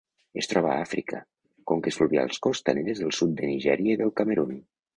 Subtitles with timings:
[0.41, 1.19] Es troba a Àfrica:
[1.73, 4.57] conques fluvials costaneres del sud de Nigèria i del Camerun.